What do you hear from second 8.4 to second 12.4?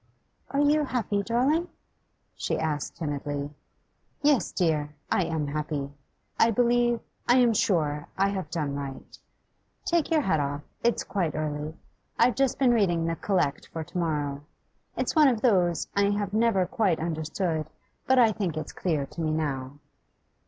done right. Take your hat off; it's quite early. I've